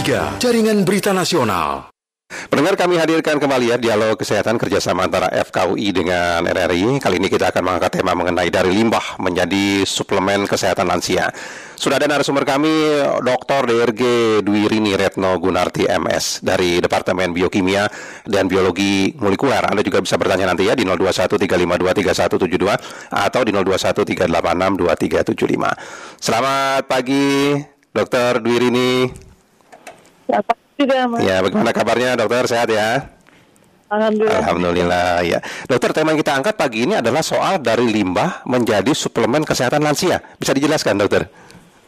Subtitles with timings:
[0.00, 1.92] 103, Jaringan Berita Nasional.
[2.48, 6.96] Pendengar kami hadirkan kembali ya dialog kesehatan kerjasama antara FKUI dengan RRI.
[6.96, 11.28] Kali ini kita akan mengangkat tema mengenai dari limbah menjadi suplemen kesehatan lansia.
[11.76, 12.72] Sudah ada narasumber kami
[13.20, 13.68] Dr.
[13.68, 14.02] DRG
[14.40, 17.84] Dwi Rini Retno Gunarti MS dari Departemen Biokimia
[18.24, 19.68] dan Biologi Molekuler.
[19.68, 25.76] Anda juga bisa bertanya nanti ya di 0213523172 atau di 0213862375.
[26.16, 27.52] Selamat pagi
[27.92, 28.40] Dr.
[28.40, 29.28] Dwi Rini.
[30.30, 31.20] Selamat juga, Mas.
[31.26, 32.42] Ya, bagaimana kabarnya dokter?
[32.46, 33.10] Sehat ya?
[33.90, 34.38] Alhamdulillah.
[34.38, 35.38] Alhamdulillah ya.
[35.66, 40.22] Dokter, tema yang kita angkat pagi ini adalah soal dari limbah menjadi suplemen kesehatan lansia.
[40.38, 41.26] Bisa dijelaskan, dokter?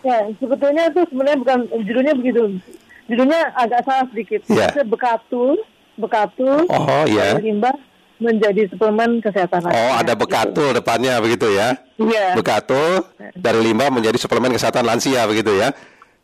[0.02, 2.58] Ya, sebetulnya itu sebenarnya bukan judulnya begitu.
[3.06, 4.42] Judulnya agak salah sedikit.
[4.50, 4.74] Ya.
[4.74, 5.62] Itu Bekatul,
[5.94, 7.74] bekatul Oh, dari limbah
[8.18, 9.70] menjadi suplemen kesehatan.
[9.70, 11.78] Oh, ada bekatul depannya begitu ya?
[11.98, 12.34] Iya.
[12.34, 13.06] Bekatul
[13.38, 15.70] dari limbah menjadi suplemen kesehatan lansia begitu ya?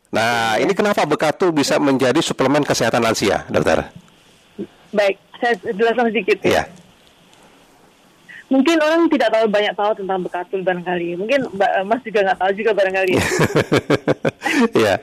[0.09, 3.85] Nah, ini kenapa bekatul bisa menjadi suplemen kesehatan lansia, dokter?
[4.89, 6.41] Baik, saya jelaskan sedikit.
[6.41, 6.65] Iya.
[8.49, 11.13] Mungkin orang tidak tahu banyak tahu tentang bekatul barangkali.
[11.21, 13.13] Mungkin Mbak Mas juga nggak tahu juga barangkali.
[14.75, 14.99] Iya.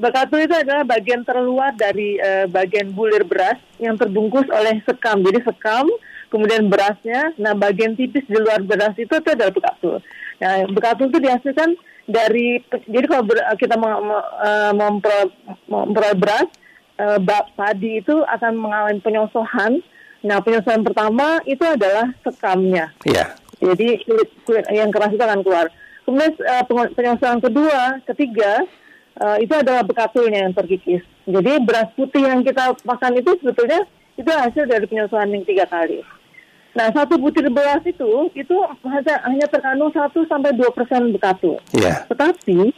[0.00, 5.20] Bekatul itu adalah bagian terluar dari eh, bagian bulir beras yang terbungkus oleh sekam.
[5.20, 5.84] Jadi sekam,
[6.32, 7.36] kemudian berasnya.
[7.36, 10.00] Nah, bagian tipis di luar beras itu, itu adalah bekatul.
[10.40, 11.76] Nah, bekatul itu dihasilkan
[12.08, 15.28] dari jadi kalau ber- kita eh, memperoleh
[15.68, 16.48] memperoleh beras,
[16.96, 19.84] eh, bak padi itu akan mengalami penyosohan.
[20.18, 22.90] Nah, penyosohan pertama itu adalah sekamnya.
[23.06, 23.38] Iya.
[23.62, 25.70] Jadi kulit kulit yang keras itu akan keluar.
[26.02, 28.64] Kemudian uh, peng- penyelesaian kedua, ketiga
[29.20, 31.04] uh, itu adalah bekatulnya yang terkikis.
[31.28, 33.84] Jadi beras putih yang kita makan itu sebetulnya
[34.16, 36.00] itu hasil dari penyelesaian yang tiga kali.
[36.78, 41.58] Nah satu butir beras itu itu hanya, hanya terkandung 1 sampai dua persen bekatul.
[41.74, 42.06] Iya.
[42.06, 42.70] Tetapi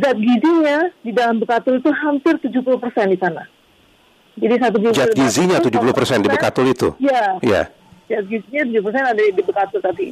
[0.00, 3.44] zat gizinya di dalam bekatul itu hampir 70 persen di sana.
[4.40, 6.88] Jadi satu butir Zat gizinya itu 70% di 1%, bekatul itu.
[7.04, 7.62] Iya, Iya.
[8.08, 10.08] zat gizinya 70% ada di, di bekatul tadi.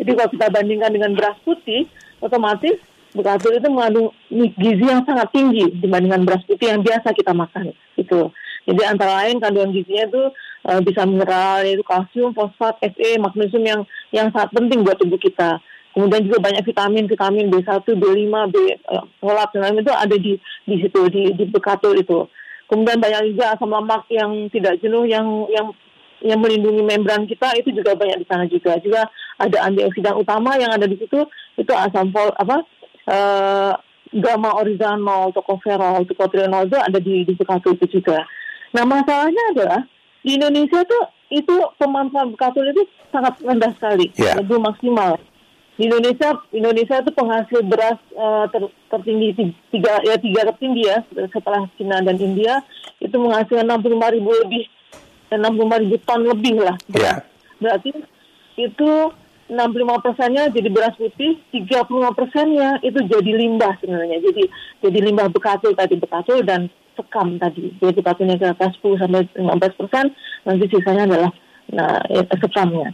[0.00, 1.84] Jadi kalau kita bandingkan dengan beras putih,
[2.24, 2.80] otomatis
[3.12, 4.08] bekatul itu mengandung
[4.56, 7.76] gizi yang sangat tinggi dibandingkan beras putih yang biasa kita makan.
[8.00, 8.32] Itu.
[8.66, 10.22] Jadi antara lain kandungan gizinya itu
[10.66, 15.62] eh, bisa mineral, yaitu kalsium, fosfat, Fe, magnesium yang yang sangat penting buat tubuh kita.
[15.96, 20.36] Kemudian juga banyak vitamin, vitamin B1, B5, B eh, folat dan lain itu ada di
[20.66, 22.26] di situ di di bekatul itu.
[22.66, 25.70] Kemudian banyak juga asam lemak yang tidak jenuh yang yang
[26.20, 28.76] yang melindungi membran kita itu juga banyak di sana juga.
[28.82, 29.06] Juga
[29.38, 31.22] ada antioksidan utama yang ada di situ
[31.56, 32.66] itu asam fol apa
[33.06, 33.72] eh,
[34.12, 38.26] gamma orizanol, tocopherol, tocotrienol itu ada di di bekatul itu juga.
[38.72, 39.80] Nah masalahnya adalah
[40.20, 44.38] di Indonesia tuh itu pemanfaatan bekatul itu sangat rendah sekali, Iya.
[44.42, 45.18] belum maksimal.
[45.76, 51.04] Di Indonesia, Indonesia itu penghasil beras eh, ter- tertinggi ti- tiga ya tiga tertinggi ya
[51.28, 52.64] setelah Cina dan India
[52.96, 54.64] itu menghasilkan 65 ribu lebih
[55.28, 56.76] dan 65 ribu ton lebih lah.
[56.88, 57.12] Iya.
[57.58, 57.90] Berarti
[58.56, 58.90] itu
[59.46, 64.18] 65 persennya jadi beras putih, 35 persennya itu jadi limbah sebenarnya.
[64.18, 64.42] Jadi
[64.80, 66.66] jadi limbah bekatul tadi bekatul dan
[66.96, 67.70] sekam tadi.
[67.78, 70.10] Jadi bekatulnya ke atas 10 sampai 15 persen,
[70.48, 71.30] nanti sisanya adalah
[71.70, 72.00] nah,
[72.40, 72.90] sekamnya.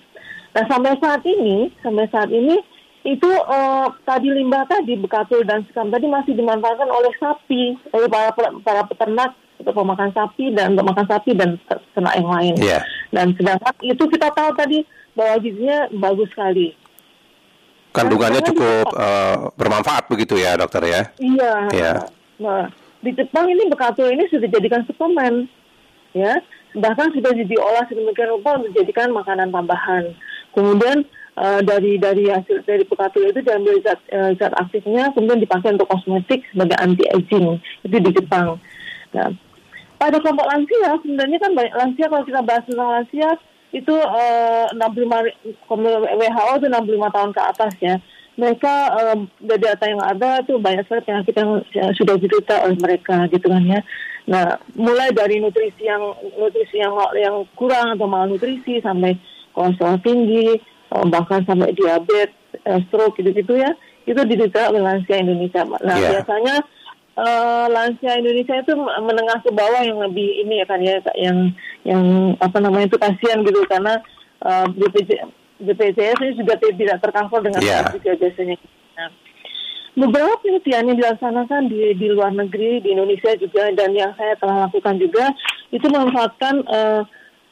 [0.52, 2.60] Nah sampai saat ini, sampai saat ini
[3.02, 8.30] itu eh, tadi limbah tadi bekatul dan sekam tadi masih dimanfaatkan oleh sapi, oleh para
[8.62, 11.58] para peternak untuk pemakan sapi dan untuk makan sapi dan
[11.94, 12.54] ternak yang lain.
[12.58, 12.78] Iya.
[13.10, 14.82] Dan sedangkan itu kita tahu tadi
[15.18, 16.74] bahwa gizinya bagus sekali.
[17.92, 21.02] Kandungannya Nah, cukup eh, bermanfaat begitu ya, dokter ya?
[21.20, 21.52] Iya.
[21.70, 21.92] Iya.
[22.40, 22.66] Nah,
[23.02, 25.50] di Jepang ini bekatul ini sudah dijadikan suplemen,
[26.14, 26.38] ya.
[26.72, 30.14] Bahkan sudah diolah sedemikian rupa untuk dijadikan makanan tambahan.
[30.56, 31.04] Kemudian
[31.36, 35.90] eh, dari dari hasil dari bekatul itu diambil zat eh, zat aktifnya, kemudian dipakai untuk
[35.90, 38.56] kosmetik sebagai anti aging itu di Jepang.
[39.12, 39.28] Nah,
[40.00, 43.28] pada kelompok lansia sebenarnya kan banyak lansia kalau kita bahas tentang lansia
[43.72, 47.96] itu eh, 65 ri- WHO itu 65 tahun ke atas ya.
[48.32, 52.76] Mereka eh, dari data yang ada itu banyak sekali penyakit yang, yang sudah diderita oleh
[52.80, 53.80] mereka gitu kan ya.
[54.22, 56.00] Nah, mulai dari nutrisi yang
[56.38, 59.18] nutrisi yang yang kurang atau malnutrisi sampai
[59.52, 60.56] kolesterol tinggi,
[61.10, 62.32] bahkan sampai diabetes,
[62.64, 63.74] eh, stroke gitu-gitu ya.
[64.08, 65.66] Itu diderita oleh lansia Indonesia.
[65.66, 66.08] Nah, Iya.
[66.16, 66.56] biasanya
[67.12, 71.52] eh, lansia Indonesia itu menengah ke bawah yang lebih ini ya kan ya yang
[71.84, 72.02] yang
[72.40, 74.00] apa namanya itu kasihan gitu karena
[74.72, 75.22] BPJ,
[75.62, 78.56] BPJS ini juga tidak tercover dengan baik juga biasanya.
[78.98, 79.08] Nah,
[79.96, 84.68] beberapa penelitian yang dilaksanakan di di luar negeri di Indonesia juga dan yang saya telah
[84.68, 85.30] lakukan juga
[85.72, 87.02] itu memanfaatkan eh,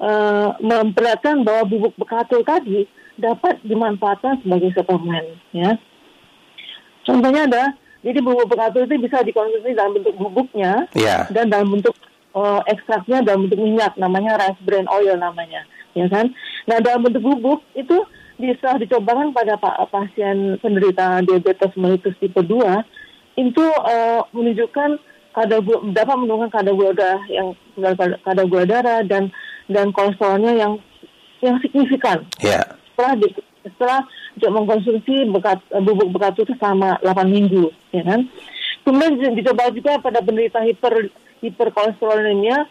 [0.01, 2.85] eh, memperlihatkan bahwa bubuk bekatul tadi
[3.21, 5.77] dapat dimanfaatkan sebagai suplemen ya.
[7.05, 7.65] Contohnya ada
[8.01, 11.29] Jadi bubuk bekatul itu bisa dikonsumsi dalam bentuk bubuknya Ya.
[11.29, 11.93] dan dalam bentuk
[12.33, 16.31] eh, ekstraknya dalam bentuk minyak namanya rice bran oil namanya, ya kan?
[16.67, 18.05] Nah dalam bentuk bubuk itu
[18.37, 22.57] bisa dicobakan pada pa- pasien penderita diabetes mellitus tipe 2
[23.37, 24.91] itu eh, menunjukkan
[25.31, 25.61] kadar
[25.93, 27.55] dapat menurunkan kadar gula darah yang
[28.25, 29.31] kadar gula darah dan
[29.71, 30.73] dan kolesterolnya yang
[31.41, 32.65] yang signifikan Ya.
[32.93, 33.29] setelah di,
[33.63, 34.01] setelah
[34.41, 38.25] mengkonsumsi bekat, bubuk bekat itu selama 8 minggu, ya kan?
[38.83, 42.65] Kemudian di- dicoba juga pada penderita hiper hiperkolesterolemia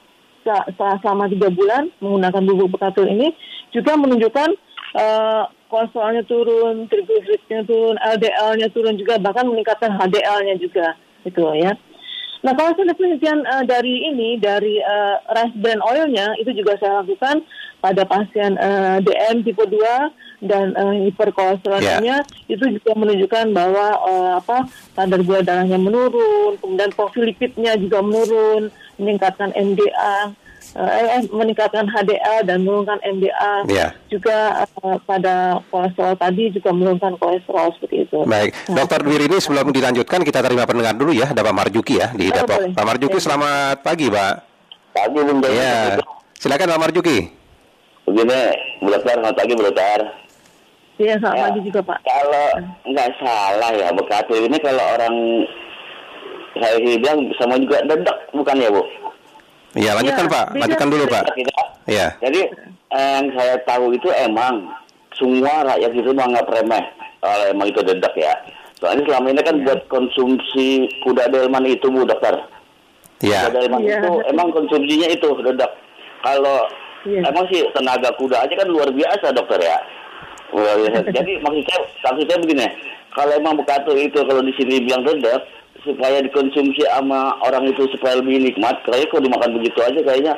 [0.77, 3.35] selama tiga bulan menggunakan bubuk bekatul ini
[3.69, 4.49] juga menunjukkan
[4.97, 11.77] eh, kolesterolnya turun, triglyceridnya turun, LDL-nya turun juga bahkan meningkatkan HDL-nya juga gitu ya.
[12.39, 17.03] Nah kalau saya penelitian eh, dari ini dari eh, rice bran oilnya itu juga saya
[17.03, 17.43] lakukan
[17.83, 24.57] pada pasien eh, DM tipe 2 dan eh, hiperkolesterolemia itu juga menunjukkan bahwa eh, apa
[24.95, 30.35] kadar gula darahnya menurun, kemudian profil lipidnya juga menurun, meningkatkan MDA,
[30.75, 33.53] eh, eh, meningkatkan HDL dan menurunkan MDA.
[33.65, 33.95] Ya.
[34.05, 35.35] Juga eh, pada
[35.65, 38.19] kolesterol tadi juga menurunkan kolesterol seperti itu.
[38.23, 41.97] Baik, Nah, Dokter Dwi ini sebelum dilanjutkan kita terima pendengar dulu ya, ada Pak Marjuki
[41.97, 42.59] ya di Oh, Depok.
[42.69, 43.23] Pak Marjuki Ya.
[43.23, 44.33] selamat pagi, Pak.
[44.91, 45.55] Pagi Bung Doni.
[45.55, 45.97] Iya.
[46.35, 47.17] Silakan Pak Marjuki.
[48.03, 48.39] Begini,
[48.79, 49.99] Bu Dokter, selamat pagi Bu Dokter.
[50.97, 51.99] Iya, selamat Ya, pagi juga Pak.
[52.01, 52.47] Kalau
[52.85, 55.15] nggak salah ya, Bekatul ini kalau orang
[56.55, 58.83] saya bilang sama juga dedek, bukan ya Bu?
[59.77, 60.45] Iya, lanjutkan Ya, Pak.
[60.49, 60.61] beda.
[60.65, 61.23] Lanjutkan dulu Pak.
[61.85, 62.07] Iya.
[62.17, 62.41] Jadi
[62.89, 64.65] yang saya tahu itu emang
[65.13, 66.83] semua rakyat itu menganggap remeh
[67.21, 68.33] kalau emang itu dedek ya.
[68.79, 70.67] Soalnya selama ini kan buat konsumsi
[71.03, 72.33] kuda delman itu Bu Dokter.
[73.21, 73.45] Iya.
[73.45, 73.99] Kuda delman Iya.
[73.99, 75.69] itu emang konsumsinya itu dedek.
[76.25, 76.65] Kalau
[77.05, 77.21] Iya.
[77.29, 79.77] emang sih tenaga kuda aja kan luar biasa dokter ya.
[80.49, 80.97] Luar biasa.
[81.17, 81.79] Jadi maksud saya,
[82.09, 82.67] maksud saya begini,
[83.13, 85.45] kalau emang bekatul itu kalau di sini bilang dedek,
[85.81, 90.33] supaya dikonsumsi sama orang itu supaya lebih nikmat, kayaknya kalau dimakan begitu aja kayaknya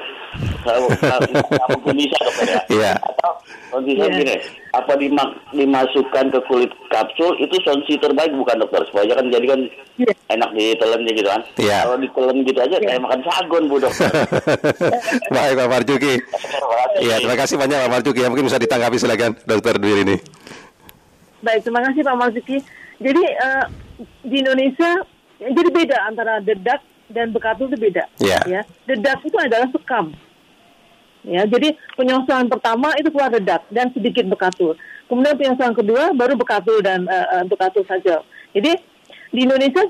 [0.61, 2.61] saya nggak mungkin bisa dokter ya.
[2.69, 2.93] Iya.
[3.01, 3.31] Atau
[3.69, 4.07] kondisi Iya.
[4.07, 4.35] begini,
[4.71, 9.59] apa dimak- dimasukkan ke kulit kapsul itu solusi terbaik bukan dokter supaya kan jadi kan
[9.97, 10.13] Iya.
[10.29, 11.41] enak ditelan gitu kan.
[11.57, 11.77] Iya.
[11.83, 12.88] Kalau ditelan gitu aja Iya.
[12.88, 14.11] kayak makan sagon bu dokter.
[15.35, 16.13] Baik Pak Marjuki.
[16.99, 18.19] Iya, terima kasih banyak Pak Marjuki.
[18.21, 20.15] Ya, mungkin bisa ditanggapi silakan Dokter Dwi ini.
[21.41, 22.57] Baik, terima kasih Pak Marzuki.
[23.01, 23.63] Jadi eh,
[24.21, 25.01] di Indonesia
[25.43, 28.05] jadi beda antara dedak dan bekatul itu beda.
[28.17, 28.39] Iya.
[28.45, 30.13] Ya, dedak itu adalah sekam.
[31.21, 34.73] Ya, jadi penyelesaian pertama itu keluar dedak dan sedikit bekatul.
[35.05, 38.25] Kemudian penyelesaian kedua baru bekatul dan eh, eh, bekatul saja.
[38.53, 38.71] Jadi
[39.29, 39.85] di Indonesia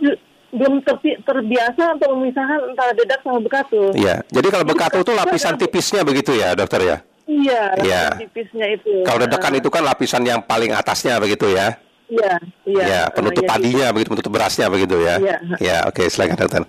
[0.51, 3.95] belum terbi- terbiasa untuk memisahkan antara dedak sama bekatul.
[3.95, 4.19] Iya.
[4.27, 6.97] Jadi kalau bekatul itu lapisan tipisnya begitu ya, Dokter ya?
[7.23, 8.01] Iya, Iya.
[8.11, 8.93] lapisan tipisnya itu.
[9.07, 11.79] Kalau dedekan Eh, itu kan lapisan yang paling atasnya begitu ya?
[12.11, 12.33] Iya,
[12.67, 12.83] iya.
[12.83, 15.15] Ya, penutup jadi- padinya begitu, penutup berasnya begitu ya.
[15.15, 15.37] Iya.
[15.63, 16.63] Ya, oke, silakan dokter.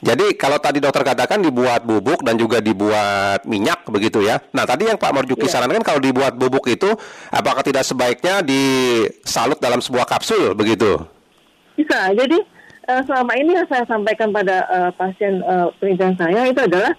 [0.00, 4.40] Jadi kalau tadi dokter katakan dibuat bubuk dan juga dibuat minyak begitu ya.
[4.48, 5.52] Nah tadi yang Pak Marjuki Iya.
[5.52, 6.88] sarankan kalau dibuat bubuk itu
[7.28, 11.04] apakah tidak sebaiknya disalut dalam sebuah kapsul begitu?
[11.76, 12.16] Bisa.
[12.16, 12.40] Jadi
[12.88, 15.44] eh, selama ini yang saya sampaikan pada eh, pasien
[15.76, 16.96] penelitian saya itu adalah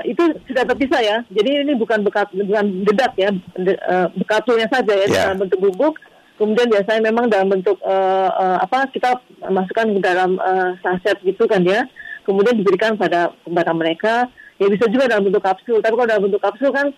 [0.00, 1.16] itu sudah terpisah ya.
[1.28, 3.76] Jadi ini bukan bekat bukan dedak ya, de,
[4.16, 5.28] bekatulnya saja ya Ya.
[5.28, 6.00] dalam bentuk bubuk.
[6.34, 11.46] Kemudian biasanya memang dalam bentuk eh, eh, apa kita masukkan ke dalam eh, saset gitu
[11.46, 11.86] kan ya.
[12.26, 14.14] Kemudian diberikan pada kepada mereka.
[14.58, 15.78] Ya bisa juga dalam bentuk kapsul.
[15.82, 16.90] Tapi kalau dalam bentuk kapsul kan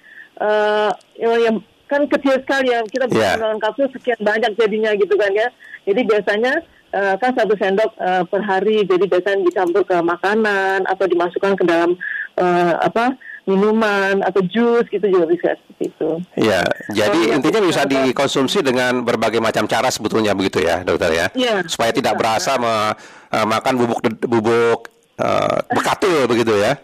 [1.16, 2.80] ya, yang kan kecil sekali ya.
[2.84, 3.40] Kita bisa Ya.
[3.40, 5.48] dalam kapsul sekian banyak jadinya gitu kan ya.
[5.86, 6.52] Jadi biasanya
[6.92, 8.84] eh, kan satu sendok eh, per hari.
[8.88, 11.96] Jadi biasanya dicampur ke makanan atau dimasukkan ke dalam
[12.40, 13.16] eh, apa
[13.46, 16.10] minuman atau jus gitu juga bisa seperti itu.
[16.34, 17.34] Ya, jadi iya.
[17.38, 21.26] intinya bisa dikonsumsi dengan berbagai macam cara sebetulnya begitu ya, dokter ya.
[21.32, 21.62] Iya.
[21.70, 22.20] Supaya tidak Bisa.
[22.20, 22.94] berasa me-
[23.30, 24.80] eh, makan bubuk bubuk
[25.22, 26.74] eh, bekatul begitu ya.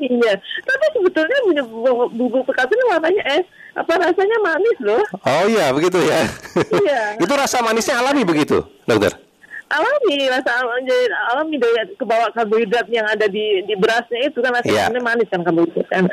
[0.00, 0.32] Iya,
[0.66, 1.38] tapi sebetulnya
[2.10, 3.42] bubuk pekatul ini warnanya eh
[3.78, 5.02] apa rasanya manis loh.
[5.22, 6.26] Oh iya, begitu ya.
[6.58, 7.02] Iya.
[7.22, 9.14] itu rasa manisnya alami begitu, dokter.
[9.70, 14.50] Alami rasa al- jadi alami dari kebawa karbohidrat yang ada di di berasnya itu kan
[14.60, 14.90] Iya.
[14.90, 16.04] rasanya manis kan karbohidrat kan.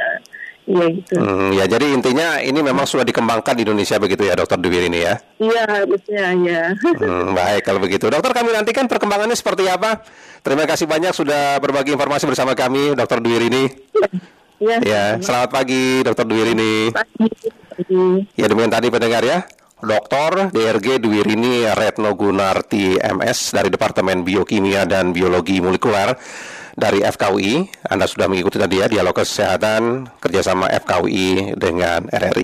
[0.68, 1.16] Iya gitu.
[1.16, 5.00] Hmm, ya jadi intinya ini memang sudah dikembangkan di Indonesia begitu ya, dokter Dewi ini
[5.00, 5.16] ya.
[5.40, 6.64] Iya harusnya ya.
[7.02, 8.12] Hmm, baik kalau begitu.
[8.12, 10.04] Dokter kami nantikan perkembangannya seperti apa.
[10.44, 13.64] Terima kasih banyak sudah berbagi informasi bersama kami, dokter Dwi ini.
[14.60, 14.78] Iya.
[14.84, 16.74] Ya, selamat pagi, dokter Dwi ini.
[16.92, 17.28] Pagi.
[18.36, 19.48] Ya demikian tadi pendengar ya.
[19.88, 20.52] Dr.
[20.52, 26.12] DRG Dwirini Retno Gunarti MS dari Departemen Biokimia dan Biologi Molekuler
[26.76, 27.88] dari FKUI.
[27.88, 32.36] Anda sudah mengikuti tadi ya dialog kesehatan kerjasama FKUI dengan RRI.